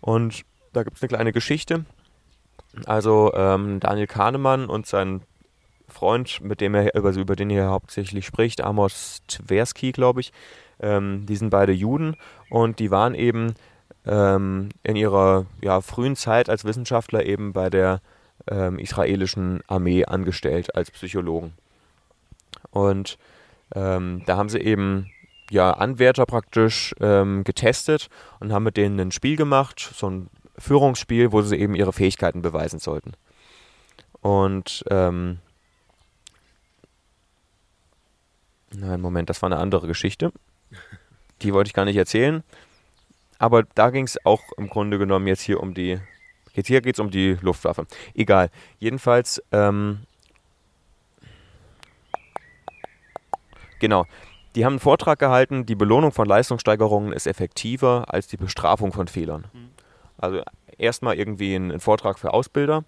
[0.00, 1.84] Und da gibt es eine kleine Geschichte.
[2.86, 5.22] Also ähm, Daniel Kahnemann und sein
[5.88, 10.32] Freund, mit dem er über, über den er hauptsächlich spricht, Amos Tversky, glaube ich,
[10.80, 12.16] ähm, die sind beide Juden
[12.50, 13.54] und die waren eben
[14.06, 18.00] ähm, in ihrer ja, frühen Zeit als Wissenschaftler eben bei der
[18.50, 21.52] ähm, israelischen Armee angestellt als Psychologen.
[22.72, 23.18] Und
[23.74, 25.10] ähm, da haben sie eben
[25.50, 28.08] ja, Anwärter praktisch ähm, getestet
[28.40, 32.42] und haben mit denen ein Spiel gemacht, so ein Führungsspiel, wo sie eben ihre Fähigkeiten
[32.42, 33.12] beweisen sollten.
[34.20, 35.38] Und ähm,
[38.72, 40.32] nein, Moment, das war eine andere Geschichte.
[41.42, 42.42] Die wollte ich gar nicht erzählen.
[43.38, 45.98] Aber da ging es auch im Grunde genommen jetzt hier um die.
[46.54, 47.86] Jetzt hier geht es um die Luftwaffe.
[48.14, 48.50] Egal.
[48.78, 50.06] Jedenfalls, ähm,
[53.82, 54.06] genau.
[54.54, 59.08] Die haben einen Vortrag gehalten, die Belohnung von Leistungssteigerungen ist effektiver als die Bestrafung von
[59.08, 59.44] Fehlern.
[59.52, 59.68] Mhm.
[60.18, 60.42] Also
[60.78, 62.84] erstmal irgendwie ein, ein, Vortrag für Ausbilder.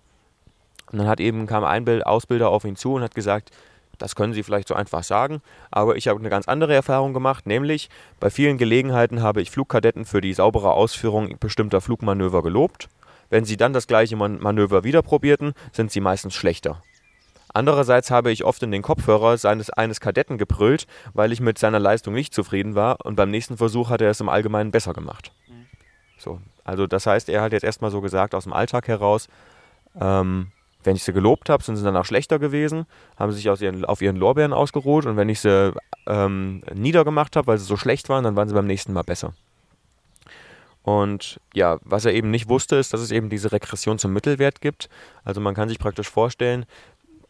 [0.93, 3.51] Und dann hat eben kam ein Ausbilder auf ihn zu und hat gesagt,
[3.99, 7.47] das können Sie vielleicht so einfach sagen, aber ich habe eine ganz andere Erfahrung gemacht,
[7.47, 12.89] nämlich bei vielen Gelegenheiten habe ich Flugkadetten für die saubere Ausführung bestimmter Flugmanöver gelobt.
[13.31, 16.83] Wenn sie dann das gleiche Manöver wieder probierten, sind sie meistens schlechter.
[17.55, 21.79] Andererseits habe ich oft in den Kopfhörer seines eines Kadetten gebrüllt, weil ich mit seiner
[21.79, 25.33] Leistung nicht zufrieden war und beim nächsten Versuch hat er es im Allgemeinen besser gemacht.
[25.49, 25.67] Mhm.
[26.19, 29.29] So, also das heißt, er hat jetzt erstmal so gesagt aus dem Alltag heraus,
[30.01, 30.49] ähm,
[30.83, 32.87] wenn ich sie gelobt habe, sind sie danach schlechter gewesen,
[33.17, 35.73] haben sich aus ihren, auf ihren Lorbeeren ausgeruht und wenn ich sie
[36.07, 39.33] ähm, niedergemacht habe, weil sie so schlecht waren, dann waren sie beim nächsten Mal besser.
[40.83, 44.61] Und ja, was er eben nicht wusste, ist, dass es eben diese Regression zum Mittelwert
[44.61, 44.91] gibt.
[45.25, 46.67] Also man kann sich praktisch vorstellen,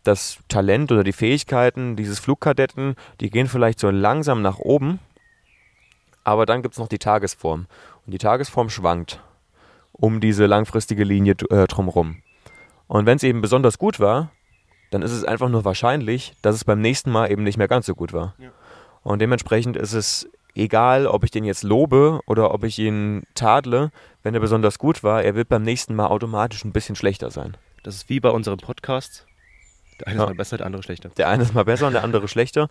[0.05, 5.01] das Talent oder die Fähigkeiten dieses Flugkadetten, die gehen vielleicht so langsam nach oben,
[6.23, 7.67] aber dann gibt es noch die Tagesform.
[8.07, 9.21] Und die Tagesform schwankt
[9.93, 12.17] um diese langfristige Linie äh, drumherum.
[12.89, 14.31] Und wenn es eben besonders gut war,
[14.91, 17.87] dann ist es einfach nur wahrscheinlich, dass es beim nächsten Mal eben nicht mehr ganz
[17.87, 18.35] so gut war.
[18.39, 18.51] Ja.
[19.03, 23.91] Und dementsprechend ist es egal, ob ich den jetzt lobe oder ob ich ihn tadle,
[24.23, 27.57] wenn er besonders gut war, er wird beim nächsten Mal automatisch ein bisschen schlechter sein.
[27.83, 29.27] Das ist wie bei unserem Podcast.
[30.01, 31.09] Der eine ist mal besser, der andere schlechter.
[31.11, 32.69] Der eine ist mal besser und der andere schlechter.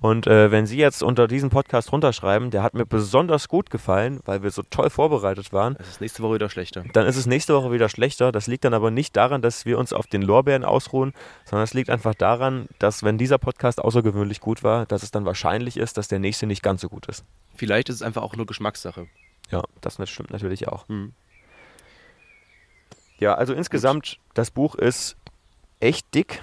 [0.00, 4.20] Und äh, wenn Sie jetzt unter diesem Podcast runterschreiben, der hat mir besonders gut gefallen,
[4.24, 5.76] weil wir so toll vorbereitet waren.
[5.78, 6.84] Es ist nächste Woche wieder schlechter.
[6.92, 8.32] Dann ist es nächste Woche wieder schlechter.
[8.32, 11.12] Das liegt dann aber nicht daran, dass wir uns auf den Lorbeeren ausruhen,
[11.44, 15.24] sondern es liegt einfach daran, dass wenn dieser Podcast außergewöhnlich gut war, dass es dann
[15.24, 17.24] wahrscheinlich ist, dass der nächste nicht ganz so gut ist.
[17.54, 19.06] Vielleicht ist es einfach auch nur Geschmackssache.
[19.50, 20.88] Ja, das stimmt natürlich auch.
[20.88, 21.12] Mhm.
[23.18, 25.16] Ja, also insgesamt, das Buch ist
[25.80, 26.42] echt dick.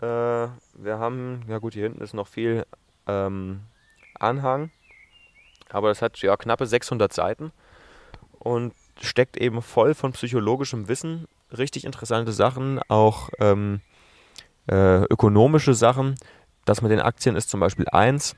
[0.00, 2.64] Äh, wir haben, ja gut, hier hinten ist noch viel
[3.06, 3.60] ähm,
[4.18, 4.70] Anhang,
[5.70, 7.52] aber es hat ja knappe 600 Seiten
[8.38, 13.80] und steckt eben voll von psychologischem Wissen, richtig interessante Sachen, auch ähm,
[14.68, 16.14] äh, ökonomische Sachen.
[16.64, 18.36] Das mit den Aktien ist zum Beispiel eins.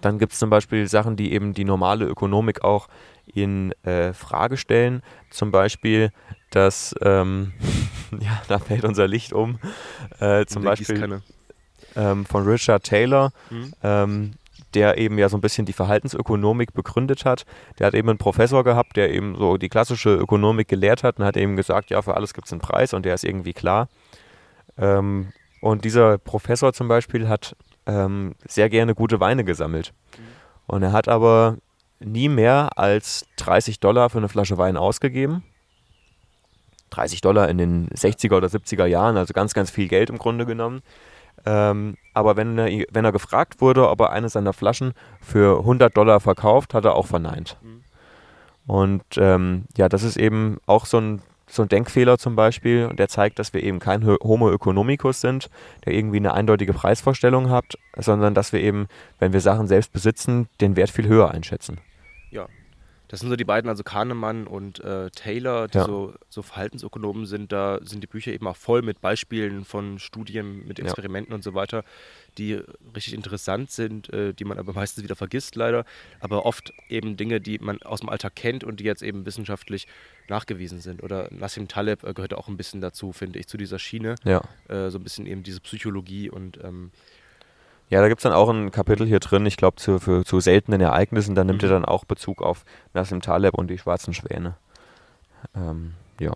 [0.00, 2.88] Dann gibt es zum Beispiel Sachen, die eben die normale Ökonomik auch
[3.26, 5.02] in äh, Frage stellen.
[5.30, 6.10] Zum Beispiel,
[6.50, 7.52] dass, ähm,
[8.20, 9.58] ja, da fällt unser Licht um.
[10.20, 11.20] Äh, zum Beispiel
[11.96, 13.72] ähm, von Richard Taylor, mhm.
[13.82, 14.30] ähm,
[14.74, 17.44] der eben ja so ein bisschen die Verhaltensökonomik begründet hat.
[17.78, 21.24] Der hat eben einen Professor gehabt, der eben so die klassische Ökonomik gelehrt hat und
[21.24, 23.88] hat eben gesagt, ja, für alles gibt es einen Preis und der ist irgendwie klar.
[24.76, 27.56] Ähm, und dieser Professor zum Beispiel hat
[27.86, 29.92] ähm, sehr gerne gute Weine gesammelt.
[30.18, 30.22] Mhm.
[30.66, 31.58] Und er hat aber
[32.04, 35.44] nie mehr als 30 Dollar für eine Flasche Wein ausgegeben.
[36.90, 40.46] 30 Dollar in den 60er oder 70er Jahren, also ganz, ganz viel Geld im Grunde
[40.46, 40.82] genommen.
[41.46, 45.96] Ähm, aber wenn er, wenn er gefragt wurde, ob er eine seiner Flaschen für 100
[45.96, 47.56] Dollar verkauft, hat er auch verneint.
[47.62, 47.82] Mhm.
[48.66, 53.08] Und ähm, ja, das ist eben auch so ein, so ein Denkfehler zum Beispiel, der
[53.08, 55.50] zeigt, dass wir eben kein Homo economicus sind,
[55.84, 58.86] der irgendwie eine eindeutige Preisvorstellung hat, sondern dass wir eben,
[59.18, 61.78] wenn wir Sachen selbst besitzen, den Wert viel höher einschätzen.
[62.34, 62.48] Ja,
[63.08, 65.84] das sind so die beiden, also Kahnemann und äh, Taylor, die Ja.
[65.84, 67.52] so, so Verhaltensökonomen sind.
[67.52, 70.86] Da sind die Bücher eben auch voll mit Beispielen von Studien, mit Ja.
[70.86, 71.84] Experimenten und so weiter,
[72.38, 72.54] die
[72.96, 75.84] richtig interessant sind, äh, die man aber meistens wieder vergisst leider.
[76.20, 79.86] Aber oft eben Dinge, die man aus dem Alltag kennt und die jetzt eben wissenschaftlich
[80.28, 81.02] nachgewiesen sind.
[81.02, 84.14] Oder Nassim Taleb äh, gehört auch ein bisschen dazu, finde ich, zu dieser Schiene.
[84.24, 84.42] Ja.
[84.68, 86.90] Äh, so ein bisschen eben diese Psychologie und ähm,
[87.90, 90.40] Ja, da gibt es dann auch ein Kapitel hier drin, ich glaube, zu, für- zu
[90.40, 91.34] seltenen Ereignissen.
[91.34, 91.68] Da nimmt Mhm.
[91.68, 94.54] er dann auch Bezug auf Nassim Taleb und die schwarzen Schwäne.
[95.54, 96.32] Ähm, ja.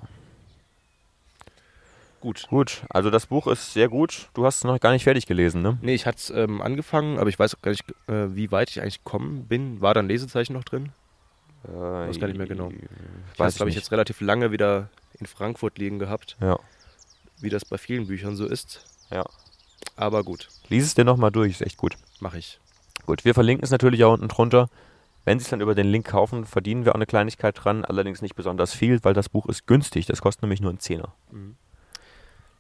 [2.21, 2.47] gut.
[2.49, 4.29] Gut, also das Buch ist sehr gut.
[4.35, 5.79] Du hast es noch gar nicht fertig gelesen, ne?
[5.83, 8.71] Nee, ich hatte es ähm, angefangen, aber ich weiß auch gar nicht, äh, wie weit
[8.71, 9.81] ich eigentlich gekommen bin.
[9.81, 10.91] War da ein Lesezeichen noch drin?
[11.65, 12.71] Äh, Weiß gar nicht mehr genau.
[12.71, 14.89] Ich weiß habe glaube ich, jetzt relativ lange wieder
[15.21, 16.59] in Frankfurt liegen gehabt, Ja.
[17.41, 18.85] wie das bei vielen Büchern so ist.
[19.11, 19.25] Ja.
[19.97, 21.97] Aber gut, Lies es dir nochmal durch, ist echt gut.
[22.21, 22.59] mache ich.
[23.07, 24.69] Gut, wir verlinken es natürlich auch unten drunter.
[25.25, 28.23] Wenn Sie es dann über den Link kaufen, verdienen wir auch eine Kleinigkeit dran, allerdings
[28.23, 30.07] nicht besonders viel, weil das Buch ist günstig.
[30.07, 31.13] Das kostet nämlich nur einen Zehner.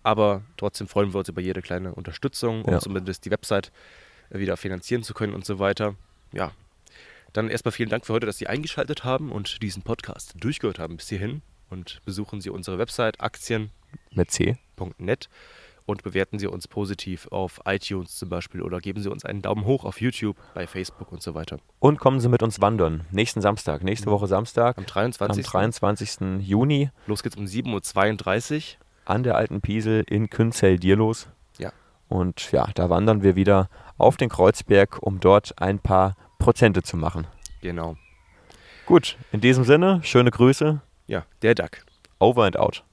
[0.02, 2.78] Aber trotzdem freuen wir uns über jede kleine Unterstützung, um Ja.
[2.80, 3.72] zumindest die Website
[4.30, 5.94] wieder finanzieren zu können und so weiter.
[6.32, 6.52] Ja.
[7.32, 10.96] Dann erstmal vielen Dank für heute, dass Sie eingeschaltet haben und diesen Podcast durchgehört haben
[10.96, 11.42] bis hierhin.
[11.70, 13.70] Und besuchen Sie unsere Website aktien.net
[14.16, 14.56] Mit C.
[15.88, 19.64] und bewerten Sie uns positiv auf iTunes zum Beispiel oder geben Sie uns einen Daumen
[19.64, 21.58] hoch auf YouTube, bei Facebook und so weiter.
[21.78, 23.06] Und kommen Sie mit uns wandern.
[23.10, 25.44] Nächsten Samstag, nächste Woche Samstag, Am 23.
[25.46, 26.18] am 23.
[26.46, 28.62] Juni Los geht's um 7.32 Uhr.
[29.06, 31.28] an der Alten Piesel in Künzell-Dierlos.
[31.58, 31.72] Ja.
[32.08, 36.96] Und ja, da wandern wir wieder auf den Kreuzberg, um dort ein paar Prozente zu
[36.98, 37.26] machen.
[37.62, 37.96] Genau.
[38.86, 41.70] Gut, in diesem Sinne, schöne Grüße, Ja, der Duck.
[42.18, 42.84] over and out.